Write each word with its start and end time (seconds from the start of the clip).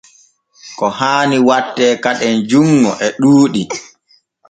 Ko 0.77 0.85
haani 0.97 1.37
watte 1.47 1.85
kaden 2.03 2.35
junŋo 2.49 2.91
e 3.05 3.07
ɗuuɗi. 3.21 3.61